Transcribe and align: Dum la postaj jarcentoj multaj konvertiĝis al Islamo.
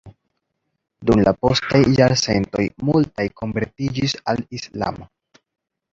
Dum 1.09 1.21
la 1.27 1.33
postaj 1.47 1.81
jarcentoj 1.99 2.65
multaj 2.89 3.29
konvertiĝis 3.43 4.17
al 4.35 4.45
Islamo. 4.61 5.11